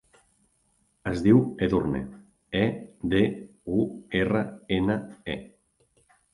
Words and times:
Es 1.11 1.21
diu 1.27 1.41
Edurne: 1.67 2.01
e, 2.63 2.65
de, 3.13 3.23
u, 3.77 3.87
erra, 4.25 4.45
ena, 4.81 4.99
e. 5.39 5.41